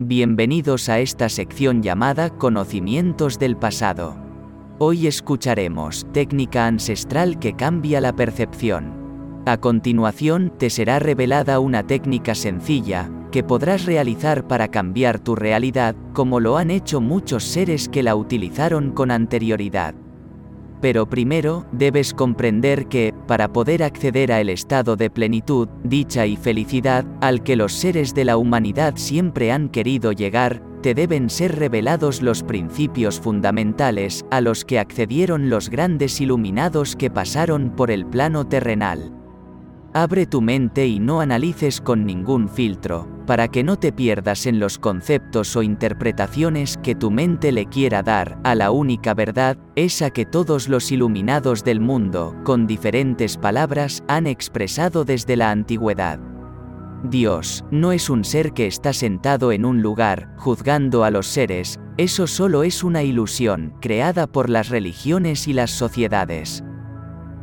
Bienvenidos 0.00 0.88
a 0.88 0.98
esta 0.98 1.28
sección 1.28 1.80
llamada 1.80 2.28
Conocimientos 2.28 3.38
del 3.38 3.56
pasado. 3.56 4.16
Hoy 4.80 5.06
escucharemos 5.06 6.04
técnica 6.12 6.66
ancestral 6.66 7.38
que 7.38 7.54
cambia 7.54 8.00
la 8.00 8.12
percepción. 8.12 9.42
A 9.46 9.58
continuación 9.58 10.52
te 10.58 10.68
será 10.68 10.98
revelada 10.98 11.60
una 11.60 11.86
técnica 11.86 12.34
sencilla, 12.34 13.08
que 13.30 13.44
podrás 13.44 13.86
realizar 13.86 14.48
para 14.48 14.66
cambiar 14.66 15.20
tu 15.20 15.36
realidad, 15.36 15.94
como 16.12 16.40
lo 16.40 16.56
han 16.58 16.72
hecho 16.72 17.00
muchos 17.00 17.44
seres 17.44 17.88
que 17.88 18.02
la 18.02 18.16
utilizaron 18.16 18.90
con 18.90 19.12
anterioridad. 19.12 19.94
Pero 20.84 21.08
primero, 21.08 21.64
debes 21.72 22.12
comprender 22.12 22.88
que, 22.88 23.14
para 23.26 23.54
poder 23.54 23.82
acceder 23.82 24.30
a 24.30 24.42
el 24.42 24.50
estado 24.50 24.96
de 24.96 25.08
plenitud, 25.08 25.66
dicha 25.82 26.26
y 26.26 26.36
felicidad, 26.36 27.06
al 27.22 27.42
que 27.42 27.56
los 27.56 27.72
seres 27.72 28.12
de 28.12 28.26
la 28.26 28.36
humanidad 28.36 28.92
siempre 28.96 29.50
han 29.50 29.70
querido 29.70 30.12
llegar, 30.12 30.62
te 30.82 30.92
deben 30.92 31.30
ser 31.30 31.56
revelados 31.58 32.20
los 32.20 32.42
principios 32.42 33.18
fundamentales, 33.18 34.26
a 34.30 34.42
los 34.42 34.66
que 34.66 34.78
accedieron 34.78 35.48
los 35.48 35.70
grandes 35.70 36.20
iluminados 36.20 36.96
que 36.96 37.08
pasaron 37.08 37.70
por 37.70 37.90
el 37.90 38.04
plano 38.04 38.46
terrenal. 38.46 39.10
Abre 39.94 40.26
tu 40.26 40.42
mente 40.42 40.86
y 40.86 40.98
no 40.98 41.22
analices 41.22 41.80
con 41.80 42.04
ningún 42.04 42.46
filtro, 42.46 43.08
para 43.26 43.48
que 43.48 43.62
no 43.62 43.78
te 43.78 43.92
pierdas 43.92 44.46
en 44.46 44.58
los 44.58 44.78
conceptos 44.78 45.56
o 45.56 45.62
interpretaciones 45.62 46.78
que 46.82 46.94
tu 46.94 47.10
mente 47.10 47.52
le 47.52 47.66
quiera 47.66 48.02
dar 48.02 48.38
a 48.44 48.54
la 48.54 48.70
única 48.70 49.14
verdad, 49.14 49.56
esa 49.76 50.10
que 50.10 50.26
todos 50.26 50.68
los 50.68 50.92
iluminados 50.92 51.64
del 51.64 51.80
mundo, 51.80 52.36
con 52.44 52.66
diferentes 52.66 53.36
palabras, 53.36 54.02
han 54.08 54.26
expresado 54.26 55.04
desde 55.04 55.36
la 55.36 55.50
antigüedad. 55.50 56.18
Dios, 57.04 57.64
no 57.70 57.92
es 57.92 58.08
un 58.08 58.24
ser 58.24 58.52
que 58.52 58.66
está 58.66 58.92
sentado 58.94 59.52
en 59.52 59.64
un 59.64 59.82
lugar, 59.82 60.34
juzgando 60.38 61.04
a 61.04 61.10
los 61.10 61.26
seres, 61.26 61.78
eso 61.98 62.26
solo 62.26 62.62
es 62.62 62.82
una 62.82 63.02
ilusión, 63.02 63.74
creada 63.80 64.26
por 64.26 64.48
las 64.48 64.70
religiones 64.70 65.46
y 65.46 65.52
las 65.52 65.70
sociedades. 65.70 66.64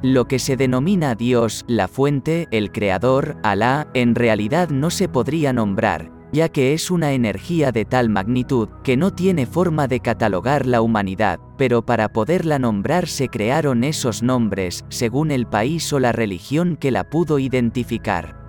Lo 0.04 0.28
que 0.28 0.40
se 0.40 0.58
denomina 0.58 1.14
Dios, 1.14 1.64
la 1.68 1.88
fuente, 1.88 2.48
el 2.50 2.72
creador, 2.72 3.38
Alá, 3.44 3.88
en 3.94 4.16
realidad 4.16 4.70
no 4.70 4.90
se 4.90 5.08
podría 5.08 5.54
nombrar, 5.54 6.12
ya 6.32 6.50
que 6.50 6.74
es 6.74 6.90
una 6.90 7.12
energía 7.12 7.72
de 7.72 7.86
tal 7.86 8.10
magnitud 8.10 8.68
que 8.84 8.98
no 8.98 9.12
tiene 9.12 9.46
forma 9.46 9.88
de 9.88 10.00
catalogar 10.00 10.66
la 10.66 10.82
humanidad, 10.82 11.40
pero 11.56 11.86
para 11.86 12.10
poderla 12.10 12.58
nombrar 12.58 13.08
se 13.08 13.28
crearon 13.28 13.84
esos 13.84 14.24
nombres, 14.24 14.86
según 14.90 15.30
el 15.30 15.46
país 15.46 15.94
o 15.94 16.00
la 16.00 16.12
religión 16.12 16.78
que 16.78 16.90
la 16.90 17.08
pudo 17.08 17.38
identificar. 17.38 18.41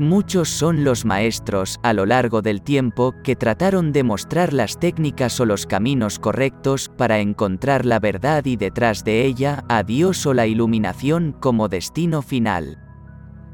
Muchos 0.00 0.48
son 0.48 0.82
los 0.82 1.04
maestros, 1.04 1.78
a 1.84 1.92
lo 1.92 2.04
largo 2.04 2.42
del 2.42 2.62
tiempo, 2.62 3.14
que 3.22 3.36
trataron 3.36 3.92
de 3.92 4.02
mostrar 4.02 4.52
las 4.52 4.80
técnicas 4.80 5.38
o 5.38 5.46
los 5.46 5.66
caminos 5.66 6.18
correctos 6.18 6.90
para 6.96 7.20
encontrar 7.20 7.86
la 7.86 8.00
verdad 8.00 8.44
y 8.44 8.56
detrás 8.56 9.04
de 9.04 9.24
ella, 9.24 9.64
a 9.68 9.84
Dios 9.84 10.26
o 10.26 10.34
la 10.34 10.48
iluminación 10.48 11.36
como 11.38 11.68
destino 11.68 12.22
final. 12.22 12.80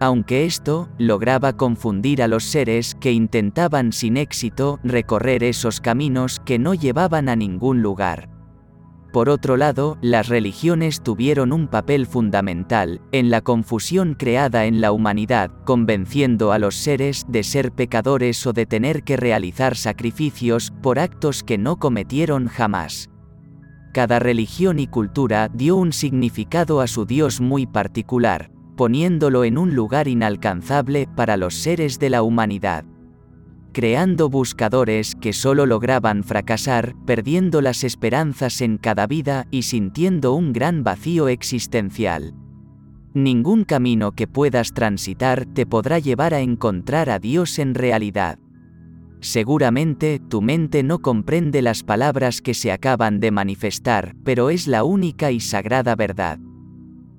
Aunque 0.01 0.47
esto 0.47 0.89
lograba 0.97 1.59
confundir 1.59 2.23
a 2.23 2.29
los 2.29 2.45
seres 2.45 2.95
que 2.95 3.13
intentaban 3.13 3.93
sin 3.93 4.17
éxito 4.17 4.81
recorrer 4.83 5.45
esos 5.45 5.83
caminos 5.83 6.41
que 6.41 6.59
no 6.59 6.73
llevaban 6.73 7.29
a 7.29 7.37
ningún 7.37 7.83
lugar. 7.83 8.40
Por 9.13 9.29
otro 9.29 9.57
lado, 9.57 9.99
las 10.03 10.29
religiones 10.29 11.03
tuvieron 11.03 11.53
un 11.53 11.67
papel 11.67 12.07
fundamental 12.07 13.01
en 13.11 13.29
la 13.29 13.41
confusión 13.41 14.15
creada 14.15 14.67
en 14.67 14.81
la 14.81 14.93
humanidad, 14.93 15.51
convenciendo 15.65 16.53
a 16.53 16.61
los 16.61 16.77
seres 16.77 17.27
de 17.29 17.43
ser 17.43 17.73
pecadores 17.73 18.47
o 18.47 18.53
de 18.53 18.67
tener 18.67 19.03
que 19.03 19.17
realizar 19.17 19.77
sacrificios 19.77 20.73
por 20.81 21.01
actos 21.01 21.43
que 21.43 21.59
no 21.59 21.77
cometieron 21.77 22.47
jamás. 22.47 23.11
Cada 23.93 24.21
religión 24.21 24.79
y 24.79 24.87
cultura 24.87 25.49
dio 25.53 25.75
un 25.75 25.93
significado 25.93 26.81
a 26.81 26.87
su 26.87 27.05
Dios 27.05 27.41
muy 27.41 27.67
particular, 27.67 28.53
poniéndolo 28.77 29.43
en 29.43 29.59
un 29.59 29.75
lugar 29.75 30.07
inalcanzable 30.07 31.09
para 31.17 31.37
los 31.37 31.57
seres 31.57 31.99
de 31.99 32.11
la 32.11 32.23
humanidad 32.23 32.85
creando 33.73 34.29
buscadores 34.29 35.15
que 35.15 35.33
solo 35.33 35.67
lograban 35.67 36.25
fracasar, 36.25 36.95
perdiendo 37.07 37.61
las 37.61 37.85
esperanzas 37.85 38.61
en 38.61 38.79
cada 38.79 39.07
vida 39.07 39.47
y 39.51 39.63
sintiendo 39.63 40.35
un 40.35 40.53
gran 40.53 40.83
vacío 40.85 41.29
existencial. 41.29 42.35
Ningún 43.15 43.65
camino 43.65 44.13
que 44.13 44.27
puedas 44.27 44.73
transitar 44.73 45.47
te 45.47 45.67
podrá 45.67 45.99
llevar 45.99 46.35
a 46.35 46.41
encontrar 46.41 47.11
a 47.11 47.19
Dios 47.19 47.59
en 47.59 47.75
realidad. 47.75 48.39
Seguramente 49.21 50.21
tu 50.29 50.43
mente 50.43 50.83
no 50.83 51.01
comprende 51.01 51.61
las 51.61 51.83
palabras 51.83 52.41
que 52.41 52.55
se 52.55 52.73
acaban 52.73 53.21
de 53.21 53.31
manifestar, 53.31 54.15
pero 54.25 54.51
es 54.51 54.67
la 54.67 54.85
única 54.85 55.31
y 55.31 55.41
sagrada 55.41 55.95
verdad. 55.95 56.39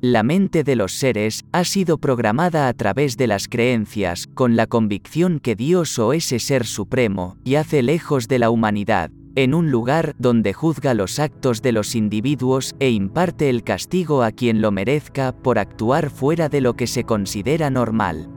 La 0.03 0.23
mente 0.23 0.63
de 0.63 0.75
los 0.75 0.93
seres 0.93 1.45
ha 1.51 1.63
sido 1.63 1.99
programada 1.99 2.67
a 2.67 2.73
través 2.73 3.17
de 3.17 3.27
las 3.27 3.47
creencias, 3.47 4.25
con 4.33 4.55
la 4.55 4.65
convicción 4.65 5.39
que 5.39 5.55
Dios 5.55 5.99
o 5.99 6.13
ese 6.13 6.39
ser 6.39 6.65
supremo, 6.65 7.37
yace 7.45 7.83
lejos 7.83 8.27
de 8.27 8.39
la 8.39 8.49
humanidad, 8.49 9.11
en 9.35 9.53
un 9.53 9.69
lugar 9.69 10.15
donde 10.17 10.53
juzga 10.53 10.95
los 10.95 11.19
actos 11.19 11.61
de 11.61 11.71
los 11.71 11.93
individuos 11.93 12.73
e 12.79 12.89
imparte 12.89 13.47
el 13.51 13.63
castigo 13.63 14.23
a 14.23 14.31
quien 14.31 14.59
lo 14.59 14.71
merezca 14.71 15.33
por 15.33 15.59
actuar 15.59 16.09
fuera 16.09 16.49
de 16.49 16.61
lo 16.61 16.73
que 16.73 16.87
se 16.87 17.03
considera 17.03 17.69
normal. 17.69 18.27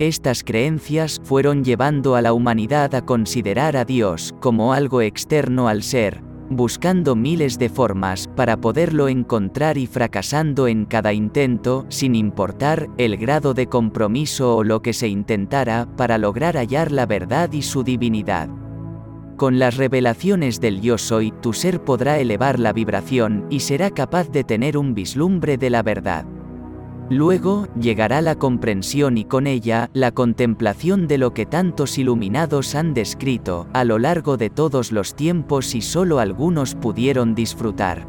Estas 0.00 0.42
creencias 0.42 1.20
fueron 1.22 1.62
llevando 1.62 2.16
a 2.16 2.20
la 2.20 2.32
humanidad 2.32 2.96
a 2.96 3.06
considerar 3.06 3.76
a 3.76 3.84
Dios 3.84 4.34
como 4.40 4.72
algo 4.72 5.02
externo 5.02 5.68
al 5.68 5.84
ser, 5.84 6.20
buscando 6.50 7.14
miles 7.14 7.58
de 7.58 7.68
formas 7.68 8.28
para 8.34 8.56
poderlo 8.56 9.08
encontrar 9.08 9.78
y 9.78 9.86
fracasando 9.86 10.66
en 10.66 10.84
cada 10.84 11.12
intento, 11.12 11.86
sin 11.88 12.16
importar 12.16 12.88
el 12.98 13.16
grado 13.16 13.54
de 13.54 13.68
compromiso 13.68 14.56
o 14.56 14.64
lo 14.64 14.82
que 14.82 14.92
se 14.92 15.08
intentara 15.08 15.86
para 15.96 16.18
lograr 16.18 16.56
hallar 16.56 16.90
la 16.90 17.06
verdad 17.06 17.52
y 17.52 17.62
su 17.62 17.84
divinidad. 17.84 18.48
Con 19.36 19.58
las 19.58 19.76
revelaciones 19.76 20.60
del 20.60 20.80
yo 20.82 20.98
soy, 20.98 21.32
tu 21.40 21.52
ser 21.52 21.82
podrá 21.82 22.18
elevar 22.18 22.58
la 22.58 22.72
vibración 22.72 23.46
y 23.48 23.60
será 23.60 23.90
capaz 23.90 24.28
de 24.30 24.44
tener 24.44 24.76
un 24.76 24.92
vislumbre 24.92 25.56
de 25.56 25.70
la 25.70 25.82
verdad. 25.82 26.26
Luego, 27.10 27.66
llegará 27.74 28.22
la 28.22 28.36
comprensión 28.36 29.18
y 29.18 29.24
con 29.24 29.48
ella, 29.48 29.90
la 29.94 30.12
contemplación 30.12 31.08
de 31.08 31.18
lo 31.18 31.34
que 31.34 31.44
tantos 31.44 31.98
iluminados 31.98 32.76
han 32.76 32.94
descrito, 32.94 33.66
a 33.72 33.82
lo 33.82 33.98
largo 33.98 34.36
de 34.36 34.48
todos 34.48 34.92
los 34.92 35.16
tiempos 35.16 35.74
y 35.74 35.80
solo 35.80 36.20
algunos 36.20 36.76
pudieron 36.76 37.34
disfrutar. 37.34 38.06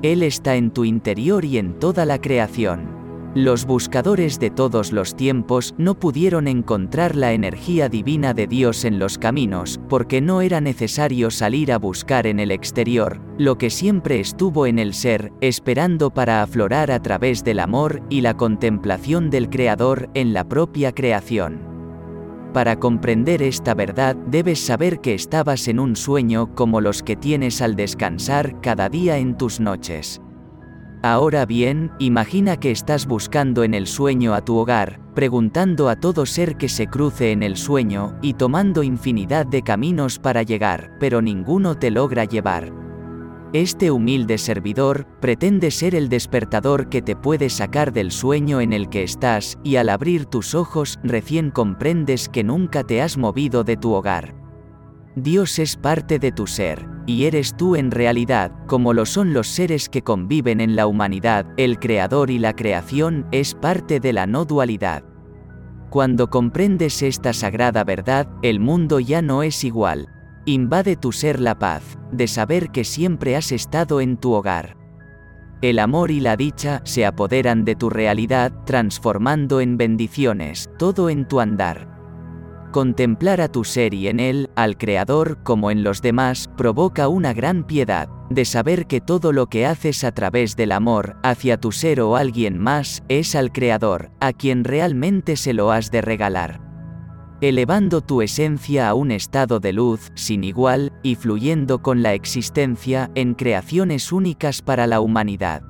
Él 0.00 0.22
está 0.22 0.56
en 0.56 0.70
tu 0.70 0.86
interior 0.86 1.44
y 1.44 1.58
en 1.58 1.78
toda 1.78 2.06
la 2.06 2.18
creación. 2.18 3.03
Los 3.34 3.66
buscadores 3.66 4.38
de 4.38 4.50
todos 4.50 4.92
los 4.92 5.16
tiempos 5.16 5.74
no 5.76 5.98
pudieron 5.98 6.46
encontrar 6.46 7.16
la 7.16 7.32
energía 7.32 7.88
divina 7.88 8.32
de 8.32 8.46
Dios 8.46 8.84
en 8.84 9.00
los 9.00 9.18
caminos, 9.18 9.80
porque 9.88 10.20
no 10.20 10.40
era 10.40 10.60
necesario 10.60 11.32
salir 11.32 11.72
a 11.72 11.78
buscar 11.78 12.28
en 12.28 12.38
el 12.38 12.52
exterior, 12.52 13.20
lo 13.36 13.58
que 13.58 13.70
siempre 13.70 14.20
estuvo 14.20 14.66
en 14.68 14.78
el 14.78 14.94
ser, 14.94 15.32
esperando 15.40 16.14
para 16.14 16.42
aflorar 16.42 16.92
a 16.92 17.02
través 17.02 17.42
del 17.42 17.58
amor 17.58 18.02
y 18.08 18.20
la 18.20 18.36
contemplación 18.36 19.30
del 19.30 19.50
Creador 19.50 20.10
en 20.14 20.32
la 20.32 20.48
propia 20.48 20.92
creación. 20.92 21.58
Para 22.52 22.78
comprender 22.78 23.42
esta 23.42 23.74
verdad 23.74 24.14
debes 24.14 24.60
saber 24.60 25.00
que 25.00 25.12
estabas 25.12 25.66
en 25.66 25.80
un 25.80 25.96
sueño 25.96 26.54
como 26.54 26.80
los 26.80 27.02
que 27.02 27.16
tienes 27.16 27.62
al 27.62 27.74
descansar 27.74 28.60
cada 28.60 28.88
día 28.88 29.18
en 29.18 29.36
tus 29.36 29.58
noches. 29.58 30.20
Ahora 31.04 31.44
bien, 31.44 31.92
imagina 31.98 32.58
que 32.58 32.70
estás 32.70 33.04
buscando 33.04 33.62
en 33.62 33.74
el 33.74 33.86
sueño 33.86 34.32
a 34.32 34.40
tu 34.40 34.56
hogar, 34.56 35.00
preguntando 35.14 35.90
a 35.90 35.96
todo 35.96 36.24
ser 36.24 36.56
que 36.56 36.70
se 36.70 36.86
cruce 36.86 37.30
en 37.30 37.42
el 37.42 37.58
sueño, 37.58 38.16
y 38.22 38.32
tomando 38.32 38.82
infinidad 38.82 39.44
de 39.44 39.60
caminos 39.60 40.18
para 40.18 40.42
llegar, 40.44 40.96
pero 40.98 41.20
ninguno 41.20 41.76
te 41.76 41.90
logra 41.90 42.24
llevar. 42.24 42.72
Este 43.52 43.90
humilde 43.90 44.38
servidor 44.38 45.06
pretende 45.20 45.70
ser 45.70 45.94
el 45.94 46.08
despertador 46.08 46.88
que 46.88 47.02
te 47.02 47.16
puede 47.16 47.50
sacar 47.50 47.92
del 47.92 48.10
sueño 48.10 48.62
en 48.62 48.72
el 48.72 48.88
que 48.88 49.02
estás, 49.02 49.58
y 49.62 49.76
al 49.76 49.90
abrir 49.90 50.24
tus 50.24 50.54
ojos 50.54 50.98
recién 51.02 51.50
comprendes 51.50 52.30
que 52.30 52.44
nunca 52.44 52.82
te 52.82 53.02
has 53.02 53.18
movido 53.18 53.62
de 53.62 53.76
tu 53.76 53.92
hogar. 53.92 54.34
Dios 55.16 55.58
es 55.58 55.76
parte 55.76 56.18
de 56.18 56.32
tu 56.32 56.46
ser, 56.46 56.93
y 57.06 57.24
eres 57.24 57.56
tú 57.56 57.76
en 57.76 57.90
realidad, 57.90 58.52
como 58.66 58.92
lo 58.92 59.06
son 59.06 59.32
los 59.32 59.48
seres 59.48 59.88
que 59.88 60.02
conviven 60.02 60.60
en 60.60 60.76
la 60.76 60.86
humanidad, 60.86 61.46
el 61.56 61.78
Creador 61.78 62.30
y 62.30 62.38
la 62.38 62.54
creación 62.54 63.26
es 63.30 63.54
parte 63.54 64.00
de 64.00 64.12
la 64.12 64.26
no 64.26 64.44
dualidad. 64.44 65.04
Cuando 65.90 66.28
comprendes 66.28 67.02
esta 67.02 67.32
sagrada 67.32 67.84
verdad, 67.84 68.28
el 68.42 68.58
mundo 68.58 69.00
ya 69.00 69.22
no 69.22 69.42
es 69.42 69.62
igual. 69.64 70.08
Invade 70.44 70.96
tu 70.96 71.12
ser 71.12 71.40
la 71.40 71.58
paz, 71.58 71.98
de 72.10 72.26
saber 72.26 72.70
que 72.70 72.84
siempre 72.84 73.36
has 73.36 73.52
estado 73.52 74.00
en 74.00 74.16
tu 74.16 74.32
hogar. 74.32 74.76
El 75.62 75.78
amor 75.78 76.10
y 76.10 76.20
la 76.20 76.36
dicha 76.36 76.82
se 76.84 77.06
apoderan 77.06 77.64
de 77.64 77.76
tu 77.76 77.90
realidad, 77.90 78.52
transformando 78.66 79.60
en 79.60 79.76
bendiciones 79.76 80.68
todo 80.78 81.08
en 81.08 81.26
tu 81.26 81.40
andar. 81.40 81.93
Contemplar 82.74 83.40
a 83.40 83.46
tu 83.46 83.62
ser 83.62 83.94
y 83.94 84.08
en 84.08 84.18
él, 84.18 84.50
al 84.56 84.76
Creador, 84.76 85.38
como 85.44 85.70
en 85.70 85.84
los 85.84 86.02
demás, 86.02 86.50
provoca 86.56 87.06
una 87.06 87.32
gran 87.32 87.62
piedad, 87.62 88.08
de 88.30 88.44
saber 88.44 88.88
que 88.88 89.00
todo 89.00 89.30
lo 89.30 89.46
que 89.46 89.64
haces 89.64 90.02
a 90.02 90.10
través 90.10 90.56
del 90.56 90.72
amor, 90.72 91.14
hacia 91.22 91.56
tu 91.56 91.70
ser 91.70 92.00
o 92.00 92.16
alguien 92.16 92.58
más, 92.58 93.04
es 93.08 93.36
al 93.36 93.52
Creador, 93.52 94.10
a 94.18 94.32
quien 94.32 94.64
realmente 94.64 95.36
se 95.36 95.52
lo 95.52 95.70
has 95.70 95.92
de 95.92 96.00
regalar. 96.00 96.60
Elevando 97.40 98.00
tu 98.00 98.22
esencia 98.22 98.88
a 98.88 98.94
un 98.94 99.12
estado 99.12 99.60
de 99.60 99.72
luz 99.72 100.10
sin 100.16 100.42
igual, 100.42 100.92
y 101.04 101.14
fluyendo 101.14 101.80
con 101.80 102.02
la 102.02 102.12
existencia 102.12 103.08
en 103.14 103.34
creaciones 103.34 104.10
únicas 104.10 104.62
para 104.62 104.88
la 104.88 104.98
humanidad. 104.98 105.62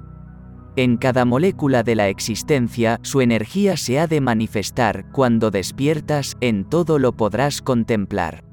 En 0.77 0.97
cada 0.97 1.25
molécula 1.25 1.85
de 1.85 1.95
la 1.95 2.09
existencia 2.09 2.99
su 3.03 3.21
energía 3.21 3.77
se 3.77 4.01
ha 4.01 4.09
de 4.09 4.21
manifestar, 4.21 5.07
cuando 5.13 5.53
despiertas, 5.53 6.37
en 6.41 6.65
todo 6.65 6.99
lo 6.99 7.13
podrás 7.13 7.63
contemplar. 7.63 8.45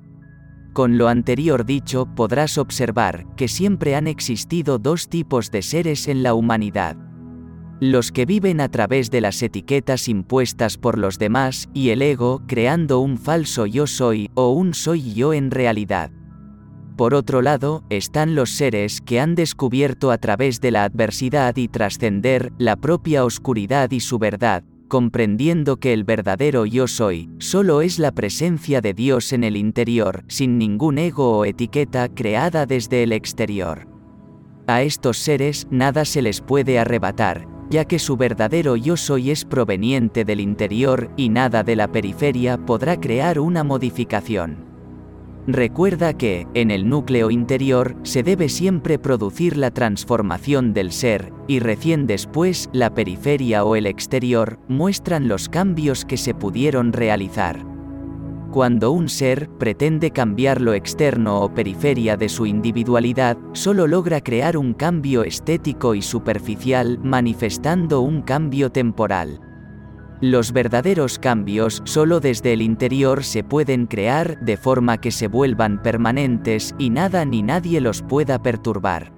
Con 0.73 0.99
lo 0.99 1.07
anterior 1.07 1.65
dicho 1.65 2.05
podrás 2.15 2.59
observar 2.59 3.25
que 3.35 3.47
siempre 3.47 3.95
han 3.95 4.05
existido 4.05 4.77
dos 4.77 5.09
tipos 5.09 5.49
de 5.49 5.63
seres 5.63 6.07
en 6.07 6.21
la 6.21 6.35
humanidad. 6.35 6.95
Los 7.79 8.11
que 8.11 8.27
viven 8.27 8.61
a 8.61 8.69
través 8.69 9.09
de 9.09 9.21
las 9.21 9.41
etiquetas 9.41 10.07
impuestas 10.07 10.77
por 10.77 10.99
los 10.99 11.17
demás 11.17 11.69
y 11.73 11.89
el 11.89 12.03
ego 12.03 12.43
creando 12.47 12.99
un 12.99 13.17
falso 13.17 13.65
yo 13.65 13.87
soy 13.87 14.29
o 14.35 14.51
un 14.51 14.75
soy 14.75 15.15
yo 15.15 15.33
en 15.33 15.49
realidad. 15.49 16.11
Por 17.01 17.15
otro 17.15 17.41
lado, 17.41 17.83
están 17.89 18.35
los 18.35 18.51
seres 18.51 19.01
que 19.01 19.19
han 19.19 19.33
descubierto 19.33 20.11
a 20.11 20.19
través 20.19 20.61
de 20.61 20.69
la 20.69 20.83
adversidad 20.83 21.55
y 21.57 21.67
trascender 21.67 22.53
la 22.59 22.75
propia 22.75 23.25
oscuridad 23.25 23.89
y 23.89 24.01
su 24.01 24.19
verdad, 24.19 24.63
comprendiendo 24.87 25.77
que 25.77 25.93
el 25.93 26.03
verdadero 26.03 26.67
yo 26.67 26.87
soy, 26.87 27.31
solo 27.39 27.81
es 27.81 27.97
la 27.97 28.11
presencia 28.11 28.81
de 28.81 28.93
Dios 28.93 29.33
en 29.33 29.43
el 29.43 29.57
interior, 29.57 30.23
sin 30.27 30.59
ningún 30.59 30.99
ego 30.99 31.39
o 31.39 31.45
etiqueta 31.45 32.07
creada 32.07 32.67
desde 32.67 33.01
el 33.01 33.13
exterior. 33.13 33.87
A 34.67 34.83
estos 34.83 35.17
seres 35.17 35.65
nada 35.71 36.05
se 36.05 36.21
les 36.21 36.39
puede 36.39 36.77
arrebatar, 36.77 37.47
ya 37.71 37.85
que 37.85 37.97
su 37.97 38.15
verdadero 38.15 38.75
yo 38.75 38.95
soy 38.95 39.31
es 39.31 39.43
proveniente 39.43 40.23
del 40.23 40.39
interior 40.39 41.09
y 41.17 41.29
nada 41.29 41.63
de 41.63 41.75
la 41.75 41.91
periferia 41.91 42.63
podrá 42.63 42.99
crear 42.99 43.39
una 43.39 43.63
modificación. 43.63 44.70
Recuerda 45.47 46.13
que, 46.13 46.47
en 46.53 46.69
el 46.69 46.87
núcleo 46.87 47.31
interior, 47.31 47.95
se 48.03 48.21
debe 48.21 48.47
siempre 48.47 48.99
producir 48.99 49.57
la 49.57 49.71
transformación 49.71 50.73
del 50.73 50.91
ser, 50.91 51.33
y 51.47 51.59
recién 51.59 52.05
después, 52.05 52.69
la 52.73 52.93
periferia 52.93 53.65
o 53.65 53.75
el 53.75 53.87
exterior, 53.87 54.59
muestran 54.67 55.27
los 55.27 55.49
cambios 55.49 56.05
que 56.05 56.17
se 56.17 56.35
pudieron 56.35 56.93
realizar. 56.93 57.65
Cuando 58.51 58.91
un 58.91 59.09
ser 59.09 59.49
pretende 59.49 60.11
cambiar 60.11 60.61
lo 60.61 60.73
externo 60.73 61.39
o 61.39 61.53
periferia 61.53 62.17
de 62.17 62.29
su 62.29 62.45
individualidad, 62.45 63.37
solo 63.53 63.87
logra 63.87 64.21
crear 64.21 64.57
un 64.57 64.73
cambio 64.73 65.23
estético 65.23 65.95
y 65.95 66.01
superficial, 66.01 66.99
manifestando 67.01 68.01
un 68.01 68.21
cambio 68.21 68.71
temporal. 68.71 69.50
Los 70.21 70.51
verdaderos 70.51 71.17
cambios 71.17 71.81
solo 71.83 72.19
desde 72.19 72.53
el 72.53 72.61
interior 72.61 73.23
se 73.23 73.43
pueden 73.43 73.87
crear 73.87 74.39
de 74.39 74.55
forma 74.55 74.99
que 74.99 75.09
se 75.09 75.27
vuelvan 75.27 75.81
permanentes 75.81 76.75
y 76.77 76.91
nada 76.91 77.25
ni 77.25 77.41
nadie 77.41 77.81
los 77.81 78.03
pueda 78.03 78.39
perturbar. 78.39 79.11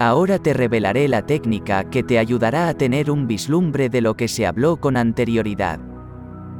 Ahora 0.00 0.40
te 0.40 0.52
revelaré 0.52 1.06
la 1.06 1.24
técnica 1.24 1.84
que 1.84 2.02
te 2.02 2.18
ayudará 2.18 2.66
a 2.66 2.74
tener 2.74 3.08
un 3.08 3.28
vislumbre 3.28 3.88
de 3.88 4.00
lo 4.00 4.16
que 4.16 4.26
se 4.26 4.46
habló 4.46 4.80
con 4.80 4.96
anterioridad. 4.96 5.78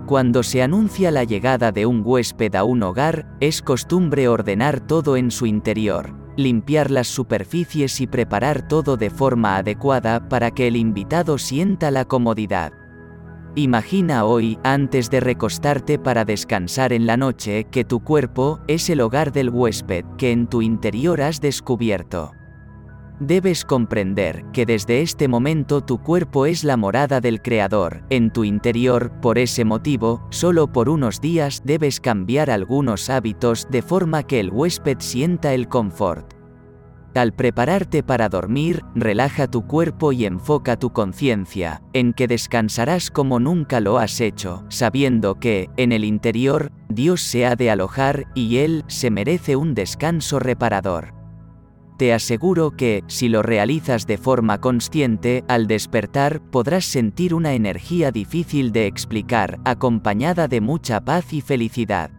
Cuando 0.07 0.45
se 0.45 0.63
anuncia 0.63 1.11
la 1.11 1.25
llegada 1.25 1.73
de 1.73 1.87
un 1.87 2.03
huésped 2.05 2.55
a 2.55 2.63
un 2.63 2.85
hogar, 2.85 3.27
es 3.41 3.63
costumbre 3.63 4.29
ordenar 4.29 4.79
todo 4.79 5.17
en 5.17 5.33
su 5.33 5.45
interior, 5.45 6.15
limpiar 6.37 6.93
las 6.93 7.09
superficies 7.09 8.01
y 8.01 8.07
preparar 8.07 8.69
todo 8.69 8.97
de 8.97 9.11
forma 9.11 9.57
adecuada 9.57 10.29
para 10.29 10.53
que 10.53 10.69
el 10.69 10.77
invitado 10.77 11.37
sienta 11.37 11.91
la 11.91 12.05
comodidad. 12.05 12.86
Imagina 13.59 14.27
hoy, 14.27 14.59
antes 14.65 15.09
de 15.09 15.19
recostarte 15.19 15.99
para 15.99 16.27
descansar 16.27 16.93
en 16.93 17.07
la 17.07 17.17
noche, 17.17 17.65
que 17.71 17.87
tu 17.87 18.01
cuerpo 18.01 18.61
es 18.69 18.91
el 18.91 19.01
hogar 19.01 19.33
del 19.33 19.49
huésped 19.49 20.05
que 20.19 20.31
en 20.31 20.47
tu 20.47 20.61
interior 20.61 21.23
has 21.23 21.41
descubierto. 21.41 22.33
Debes 23.19 23.65
comprender 23.65 24.45
que 24.53 24.67
desde 24.67 25.01
este 25.01 25.27
momento 25.27 25.81
tu 25.81 26.03
cuerpo 26.03 26.45
es 26.45 26.65
la 26.65 26.77
morada 26.77 27.23
del 27.23 27.41
Creador, 27.41 28.05
en 28.11 28.31
tu 28.31 28.45
interior, 28.45 29.11
por 29.23 29.39
ese 29.39 29.65
motivo, 29.65 30.29
solo 30.29 30.71
por 30.71 30.91
unos 30.91 31.23
días 31.23 31.63
debes 31.65 31.99
cambiar 31.99 32.51
algunos 32.51 33.09
hábitos 33.09 33.69
de 33.71 33.81
forma 33.81 34.25
que 34.25 34.39
el 34.39 34.51
huésped 34.51 34.99
sienta 35.01 35.55
el 35.55 35.67
confort. 35.67 36.36
Al 37.17 37.33
prepararte 37.33 38.03
para 38.03 38.29
dormir, 38.29 38.85
relaja 38.95 39.51
tu 39.51 39.67
cuerpo 39.67 40.13
y 40.13 40.27
enfoca 40.27 40.79
tu 40.79 40.93
conciencia, 40.93 41.81
en 41.95 42.13
que 42.13 42.29
descansarás 42.29 43.11
como 43.11 43.41
nunca 43.41 43.81
lo 43.81 43.97
has 43.97 44.21
hecho, 44.21 44.65
sabiendo 44.69 45.37
que, 45.37 45.71
en 45.79 45.93
el 45.93 46.05
interior, 46.05 46.73
Dios 46.91 47.23
se 47.23 47.47
ha 47.47 47.57
de 47.57 47.71
alojar 47.71 48.27
y 48.35 48.59
Él 48.59 48.85
se 48.89 49.11
merece 49.11 49.57
un 49.57 49.75
descanso 49.75 50.41
reparador. 50.41 51.15
Te 51.97 52.13
aseguro 52.13 52.73
que, 52.73 53.03
si 53.07 53.31
lo 53.31 53.43
realizas 53.43 54.07
de 54.07 54.19
forma 54.19 54.61
consciente, 54.61 55.43
al 55.49 55.67
despertar 55.67 56.43
podrás 56.43 56.85
sentir 56.85 57.33
una 57.33 57.55
energía 57.55 58.11
difícil 58.11 58.73
de 58.73 58.87
explicar, 58.87 59.59
acompañada 59.65 60.49
de 60.49 60.61
mucha 60.61 61.01
paz 61.01 61.33
y 61.33 61.41
felicidad. 61.41 62.11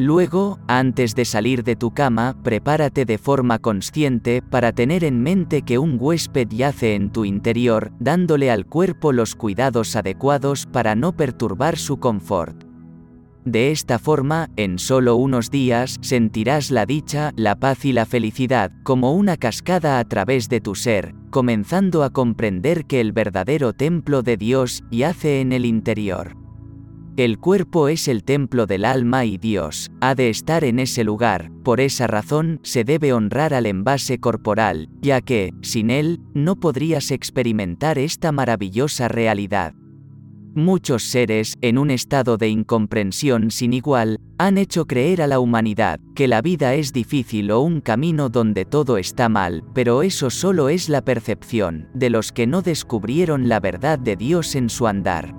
Luego, 0.00 0.58
antes 0.66 1.14
de 1.14 1.26
salir 1.26 1.62
de 1.62 1.76
tu 1.76 1.90
cama, 1.90 2.34
prepárate 2.42 3.04
de 3.04 3.18
forma 3.18 3.58
consciente 3.58 4.40
para 4.40 4.72
tener 4.72 5.04
en 5.04 5.22
mente 5.22 5.60
que 5.60 5.76
un 5.76 5.98
huésped 6.00 6.48
yace 6.48 6.94
en 6.94 7.10
tu 7.10 7.26
interior, 7.26 7.92
dándole 8.00 8.50
al 8.50 8.64
cuerpo 8.64 9.12
los 9.12 9.34
cuidados 9.34 9.96
adecuados 9.96 10.64
para 10.64 10.94
no 10.94 11.12
perturbar 11.12 11.76
su 11.76 11.98
confort. 11.98 12.64
De 13.44 13.72
esta 13.72 13.98
forma, 13.98 14.48
en 14.56 14.78
solo 14.78 15.16
unos 15.16 15.50
días, 15.50 15.98
sentirás 16.00 16.70
la 16.70 16.86
dicha, 16.86 17.32
la 17.36 17.56
paz 17.56 17.84
y 17.84 17.92
la 17.92 18.06
felicidad, 18.06 18.72
como 18.84 19.12
una 19.12 19.36
cascada 19.36 19.98
a 19.98 20.04
través 20.06 20.48
de 20.48 20.62
tu 20.62 20.76
ser, 20.76 21.14
comenzando 21.28 22.04
a 22.04 22.08
comprender 22.08 22.86
que 22.86 23.02
el 23.02 23.12
verdadero 23.12 23.74
templo 23.74 24.22
de 24.22 24.38
Dios 24.38 24.82
yace 24.90 25.42
en 25.42 25.52
el 25.52 25.66
interior. 25.66 26.39
El 27.16 27.38
cuerpo 27.38 27.88
es 27.88 28.06
el 28.08 28.22
templo 28.22 28.66
del 28.66 28.84
alma 28.84 29.24
y 29.24 29.36
Dios, 29.36 29.90
ha 30.00 30.14
de 30.14 30.30
estar 30.30 30.64
en 30.64 30.78
ese 30.78 31.02
lugar, 31.02 31.50
por 31.64 31.80
esa 31.80 32.06
razón 32.06 32.60
se 32.62 32.84
debe 32.84 33.12
honrar 33.12 33.52
al 33.52 33.66
envase 33.66 34.18
corporal, 34.18 34.88
ya 35.02 35.20
que, 35.20 35.52
sin 35.60 35.90
él, 35.90 36.20
no 36.34 36.56
podrías 36.56 37.10
experimentar 37.10 37.98
esta 37.98 38.32
maravillosa 38.32 39.08
realidad. 39.08 39.74
Muchos 40.54 41.04
seres, 41.04 41.56
en 41.60 41.78
un 41.78 41.90
estado 41.90 42.36
de 42.36 42.48
incomprensión 42.48 43.50
sin 43.50 43.72
igual, 43.72 44.18
han 44.38 44.58
hecho 44.58 44.86
creer 44.86 45.22
a 45.22 45.26
la 45.26 45.38
humanidad 45.38 46.00
que 46.14 46.26
la 46.26 46.42
vida 46.42 46.74
es 46.74 46.92
difícil 46.92 47.50
o 47.50 47.60
un 47.60 47.80
camino 47.80 48.28
donde 48.28 48.64
todo 48.64 48.98
está 48.98 49.28
mal, 49.28 49.62
pero 49.74 50.02
eso 50.02 50.28
solo 50.30 50.68
es 50.68 50.88
la 50.88 51.04
percepción 51.04 51.88
de 51.94 52.10
los 52.10 52.32
que 52.32 52.48
no 52.48 52.62
descubrieron 52.62 53.48
la 53.48 53.60
verdad 53.60 53.98
de 53.98 54.16
Dios 54.16 54.56
en 54.56 54.70
su 54.70 54.88
andar. 54.88 55.34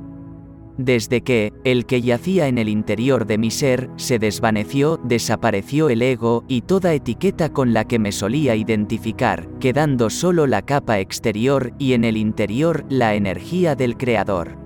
Desde 0.83 1.21
que, 1.21 1.53
el 1.63 1.85
que 1.85 2.01
yacía 2.01 2.47
en 2.47 2.57
el 2.57 2.67
interior 2.67 3.27
de 3.27 3.37
mi 3.37 3.51
ser, 3.51 3.91
se 3.97 4.17
desvaneció, 4.17 4.99
desapareció 5.03 5.89
el 5.89 6.01
ego 6.01 6.43
y 6.47 6.61
toda 6.61 6.95
etiqueta 6.95 7.53
con 7.53 7.71
la 7.71 7.85
que 7.85 7.99
me 7.99 8.11
solía 8.11 8.55
identificar, 8.55 9.47
quedando 9.59 10.09
solo 10.09 10.47
la 10.47 10.63
capa 10.63 10.97
exterior 10.97 11.71
y 11.77 11.93
en 11.93 12.03
el 12.03 12.17
interior 12.17 12.83
la 12.89 13.13
energía 13.13 13.75
del 13.75 13.95
Creador. 13.95 14.57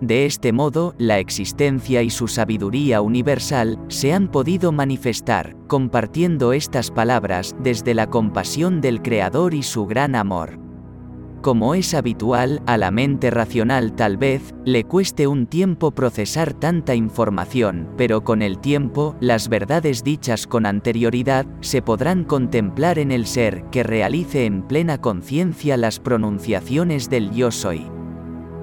De 0.00 0.24
este 0.24 0.54
modo, 0.54 0.94
la 0.96 1.18
existencia 1.18 2.02
y 2.02 2.08
su 2.08 2.26
sabiduría 2.26 3.02
universal 3.02 3.78
se 3.88 4.14
han 4.14 4.28
podido 4.28 4.72
manifestar, 4.72 5.56
compartiendo 5.66 6.54
estas 6.54 6.90
palabras 6.90 7.54
desde 7.62 7.92
la 7.92 8.08
compasión 8.08 8.80
del 8.80 9.02
Creador 9.02 9.52
y 9.52 9.62
su 9.62 9.84
gran 9.84 10.14
amor. 10.14 10.63
Como 11.44 11.74
es 11.74 11.92
habitual, 11.92 12.62
a 12.64 12.78
la 12.78 12.90
mente 12.90 13.30
racional 13.30 13.94
tal 13.94 14.16
vez, 14.16 14.54
le 14.64 14.84
cueste 14.84 15.26
un 15.26 15.46
tiempo 15.46 15.90
procesar 15.90 16.54
tanta 16.54 16.94
información, 16.94 17.86
pero 17.98 18.24
con 18.24 18.40
el 18.40 18.58
tiempo, 18.60 19.14
las 19.20 19.50
verdades 19.50 20.02
dichas 20.02 20.46
con 20.46 20.64
anterioridad, 20.64 21.44
se 21.60 21.82
podrán 21.82 22.24
contemplar 22.24 22.98
en 22.98 23.12
el 23.12 23.26
ser 23.26 23.64
que 23.70 23.82
realice 23.82 24.46
en 24.46 24.62
plena 24.62 25.02
conciencia 25.02 25.76
las 25.76 26.00
pronunciaciones 26.00 27.10
del 27.10 27.30
yo 27.32 27.50
soy. 27.50 27.90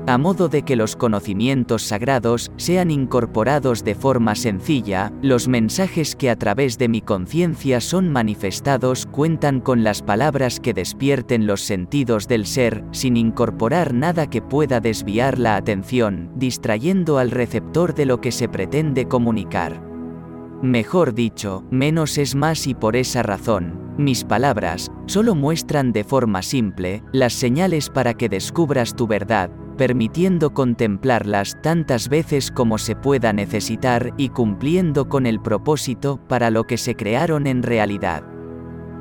A 0.07 0.17
modo 0.17 0.49
de 0.49 0.63
que 0.63 0.75
los 0.75 0.95
conocimientos 0.95 1.83
sagrados 1.83 2.51
sean 2.57 2.91
incorporados 2.91 3.83
de 3.83 3.95
forma 3.95 4.35
sencilla, 4.35 5.11
los 5.21 5.47
mensajes 5.47 6.15
que 6.15 6.29
a 6.29 6.35
través 6.35 6.77
de 6.77 6.89
mi 6.89 7.01
conciencia 7.01 7.81
son 7.81 8.11
manifestados 8.11 9.05
cuentan 9.05 9.59
con 9.59 9.83
las 9.83 10.01
palabras 10.01 10.59
que 10.59 10.73
despierten 10.73 11.47
los 11.47 11.61
sentidos 11.61 12.27
del 12.27 12.45
ser, 12.45 12.83
sin 12.91 13.17
incorporar 13.17 13.93
nada 13.93 14.29
que 14.29 14.41
pueda 14.41 14.79
desviar 14.79 15.37
la 15.37 15.55
atención, 15.55 16.31
distrayendo 16.35 17.17
al 17.17 17.31
receptor 17.31 17.93
de 17.93 18.05
lo 18.05 18.21
que 18.21 18.31
se 18.31 18.49
pretende 18.49 19.07
comunicar. 19.07 19.81
Mejor 20.61 21.15
dicho, 21.15 21.63
menos 21.71 22.19
es 22.19 22.35
más 22.35 22.67
y 22.67 22.75
por 22.75 22.95
esa 22.95 23.23
razón, 23.23 23.79
mis 23.97 24.23
palabras, 24.23 24.91
solo 25.07 25.33
muestran 25.33 25.91
de 25.91 26.03
forma 26.03 26.43
simple, 26.43 27.03
las 27.11 27.33
señales 27.33 27.89
para 27.89 28.13
que 28.13 28.29
descubras 28.29 28.95
tu 28.95 29.07
verdad, 29.07 29.49
permitiendo 29.81 30.53
contemplarlas 30.53 31.59
tantas 31.63 32.07
veces 32.07 32.51
como 32.51 32.77
se 32.77 32.95
pueda 32.95 33.33
necesitar 33.33 34.13
y 34.15 34.29
cumpliendo 34.29 35.09
con 35.09 35.25
el 35.25 35.41
propósito 35.41 36.19
para 36.27 36.51
lo 36.51 36.67
que 36.67 36.77
se 36.77 36.95
crearon 36.95 37.47
en 37.47 37.63
realidad. 37.63 38.23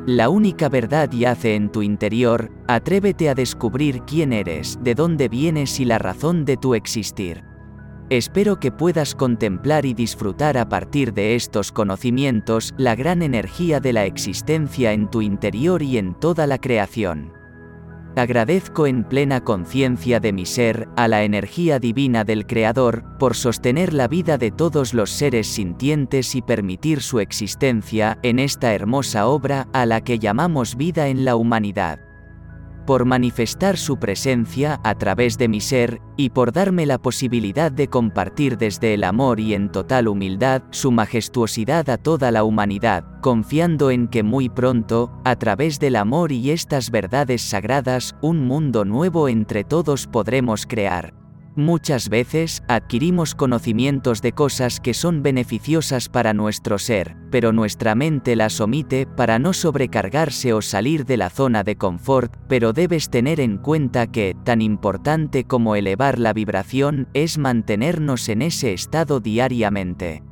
La 0.07 0.31
única 0.31 0.71
verdad 0.71 1.11
yace 1.11 1.55
en 1.55 1.71
tu 1.71 1.83
interior, 1.83 2.51
atrévete 2.67 3.29
a 3.29 3.35
descubrir 3.35 4.05
quién 4.07 4.33
eres, 4.33 4.79
de 4.81 4.95
dónde 4.95 5.29
vienes 5.29 5.79
y 5.81 5.85
la 5.85 5.99
razón 5.99 6.47
de 6.47 6.57
tu 6.57 6.75
existir. 6.75 7.45
Espero 8.09 8.59
que 8.59 8.73
puedas 8.73 9.15
contemplar 9.15 9.85
y 9.85 9.93
disfrutar 9.93 10.57
a 10.57 10.71
partir 10.71 11.13
de 11.13 11.35
estos 11.35 11.73
conocimientos 11.73 12.73
la 12.79 12.95
gran 12.95 13.21
energía 13.21 13.81
de 13.81 13.93
la 13.93 14.07
existencia 14.07 14.95
en 14.95 15.11
tu 15.11 15.21
interior 15.21 15.83
y 15.83 15.99
en 15.99 16.15
toda 16.15 16.47
la 16.47 16.57
creación. 16.57 17.39
Agradezco 18.17 18.87
en 18.87 19.05
plena 19.05 19.45
conciencia 19.45 20.21
de 20.21 20.33
mi 20.33 20.45
ser 20.45 20.89
a 20.97 21.07
la 21.07 21.23
energía 21.23 21.79
divina 21.79 22.25
del 22.25 22.47
Creador 22.47 23.05
por 23.19 23.37
sostener 23.37 23.95
la 23.95 24.09
vida 24.09 24.37
de 24.37 24.51
todos 24.51 24.95
los 24.95 25.11
seres 25.11 25.47
sintientes 25.47 26.35
y 26.35 26.43
permitir 26.43 27.03
su 27.03 27.21
existencia 27.21 28.19
en 28.23 28.39
esta 28.39 28.75
hermosa 28.75 29.27
obra 29.27 29.69
a 29.73 29.87
la 29.87 30.03
que 30.03 30.19
llamamos 30.19 30.77
vida 30.77 31.09
en 31.09 31.25
la 31.25 31.37
humanidad 31.37 32.10
por 32.91 33.05
manifestar 33.05 33.77
su 33.77 34.01
presencia 34.01 34.81
a 34.83 34.97
través 34.97 35.39
de 35.39 35.47
mi 35.47 35.61
ser, 35.61 36.03
y 36.17 36.31
por 36.31 36.51
darme 36.51 36.87
la 36.87 36.99
posibilidad 36.99 37.71
de 37.71 37.87
compartir 37.87 38.59
desde 38.59 38.95
el 38.95 39.05
amor 39.05 39.39
y 39.39 39.55
en 39.55 39.71
total 39.71 40.09
humildad 40.09 40.65
su 40.71 40.91
majestuosidad 40.91 41.89
a 41.89 41.99
toda 41.99 42.33
la 42.33 42.43
humanidad, 42.43 43.05
confiando 43.21 43.93
en 43.93 44.09
que 44.09 44.25
muy 44.25 44.49
pronto, 44.49 45.13
a 45.25 45.37
través 45.37 45.79
del 45.79 45.95
amor 45.95 46.33
y 46.33 46.51
estas 46.51 46.91
verdades 46.91 47.43
sagradas, 47.43 48.17
un 48.23 48.45
mundo 48.45 48.85
nuevo 48.85 49.29
entre 49.29 49.63
todos 49.63 50.09
podremos 50.09 50.67
crear. 50.67 51.20
Muchas 51.61 52.09
veces, 52.09 52.63
adquirimos 52.69 53.35
conocimientos 53.35 54.23
de 54.23 54.33
cosas 54.33 54.81
que 54.81 54.95
son 54.95 55.23
beneficiosas 55.23 56.09
para 56.09 56.33
nuestro 56.33 56.79
ser, 56.79 57.17
pero 57.31 57.53
nuestra 57.53 57.95
mente 57.95 58.35
las 58.35 58.63
omite 58.63 59.07
para 59.07 59.39
no 59.39 59.53
sobrecargarse 59.53 60.55
o 60.55 60.63
salir 60.63 61.05
de 61.05 61.19
la 61.19 61.29
zona 61.29 61.63
de 61.63 61.77
confort, 61.77 62.35
pero 62.49 62.73
debes 62.73 63.11
tener 63.11 63.41
en 63.41 63.59
cuenta 63.59 64.07
que, 64.07 64.35
tan 64.43 64.63
importante 64.63 65.45
como 65.45 65.77
elevar 65.77 66.19
la 66.19 66.33
vibración, 66.33 67.09
es 67.13 67.37
mantenernos 67.37 68.31
en 68.31 68.41
ese 68.41 68.73
estado 68.73 69.21
diariamente. 69.21 70.23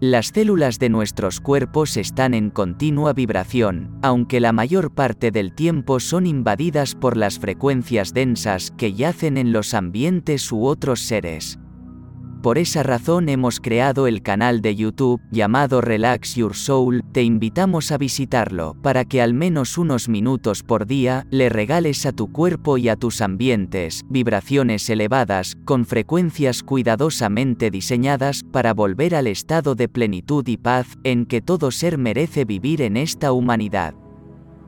Las 0.00 0.28
células 0.28 0.78
de 0.78 0.90
nuestros 0.90 1.40
cuerpos 1.40 1.96
están 1.96 2.32
en 2.32 2.50
continua 2.50 3.12
vibración, 3.12 3.98
aunque 4.00 4.38
la 4.38 4.52
mayor 4.52 4.94
parte 4.94 5.32
del 5.32 5.52
tiempo 5.52 5.98
son 5.98 6.24
invadidas 6.24 6.94
por 6.94 7.16
las 7.16 7.40
frecuencias 7.40 8.14
densas 8.14 8.72
que 8.76 8.92
yacen 8.92 9.36
en 9.36 9.50
los 9.50 9.74
ambientes 9.74 10.52
u 10.52 10.66
otros 10.66 11.00
seres. 11.00 11.58
Por 12.42 12.56
esa 12.56 12.84
razón 12.84 13.28
hemos 13.28 13.58
creado 13.58 14.06
el 14.06 14.22
canal 14.22 14.60
de 14.62 14.76
YouTube 14.76 15.20
llamado 15.32 15.80
Relax 15.80 16.36
Your 16.36 16.54
Soul, 16.54 17.02
te 17.10 17.24
invitamos 17.24 17.90
a 17.90 17.98
visitarlo 17.98 18.76
para 18.80 19.04
que 19.04 19.20
al 19.20 19.34
menos 19.34 19.76
unos 19.76 20.08
minutos 20.08 20.62
por 20.62 20.86
día 20.86 21.26
le 21.30 21.48
regales 21.48 22.06
a 22.06 22.12
tu 22.12 22.30
cuerpo 22.30 22.78
y 22.78 22.88
a 22.88 22.96
tus 22.96 23.22
ambientes 23.22 24.04
vibraciones 24.08 24.88
elevadas 24.88 25.56
con 25.64 25.84
frecuencias 25.84 26.62
cuidadosamente 26.62 27.72
diseñadas 27.72 28.44
para 28.44 28.72
volver 28.72 29.16
al 29.16 29.26
estado 29.26 29.74
de 29.74 29.88
plenitud 29.88 30.46
y 30.46 30.58
paz 30.58 30.96
en 31.02 31.26
que 31.26 31.40
todo 31.40 31.72
ser 31.72 31.98
merece 31.98 32.44
vivir 32.44 32.82
en 32.82 32.96
esta 32.96 33.32
humanidad. 33.32 33.94